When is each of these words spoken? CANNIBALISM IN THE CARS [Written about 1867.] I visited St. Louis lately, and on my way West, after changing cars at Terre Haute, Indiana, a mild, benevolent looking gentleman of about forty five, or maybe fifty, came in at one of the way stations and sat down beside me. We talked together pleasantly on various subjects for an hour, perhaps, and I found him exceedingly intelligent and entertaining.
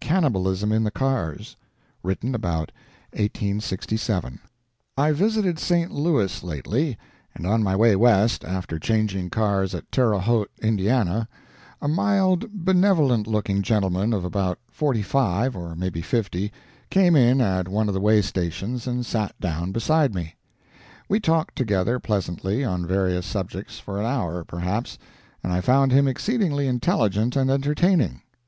CANNIBALISM 0.00 0.72
IN 0.72 0.82
THE 0.82 0.90
CARS 0.90 1.54
[Written 2.02 2.34
about 2.34 2.72
1867.] 3.12 4.40
I 4.98 5.12
visited 5.12 5.60
St. 5.60 5.92
Louis 5.92 6.42
lately, 6.42 6.98
and 7.36 7.46
on 7.46 7.62
my 7.62 7.76
way 7.76 7.94
West, 7.94 8.44
after 8.44 8.80
changing 8.80 9.30
cars 9.30 9.76
at 9.76 9.92
Terre 9.92 10.18
Haute, 10.18 10.50
Indiana, 10.60 11.28
a 11.80 11.86
mild, 11.86 12.50
benevolent 12.64 13.28
looking 13.28 13.62
gentleman 13.62 14.12
of 14.12 14.24
about 14.24 14.58
forty 14.68 15.02
five, 15.02 15.54
or 15.54 15.76
maybe 15.76 16.02
fifty, 16.02 16.50
came 16.90 17.14
in 17.14 17.40
at 17.40 17.68
one 17.68 17.86
of 17.86 17.94
the 17.94 18.00
way 18.00 18.20
stations 18.20 18.88
and 18.88 19.06
sat 19.06 19.38
down 19.38 19.70
beside 19.70 20.12
me. 20.16 20.34
We 21.08 21.20
talked 21.20 21.54
together 21.54 22.00
pleasantly 22.00 22.64
on 22.64 22.88
various 22.88 23.24
subjects 23.24 23.78
for 23.78 24.00
an 24.00 24.06
hour, 24.06 24.42
perhaps, 24.42 24.98
and 25.44 25.52
I 25.52 25.60
found 25.60 25.92
him 25.92 26.08
exceedingly 26.08 26.66
intelligent 26.66 27.36
and 27.36 27.52
entertaining. 27.52 28.22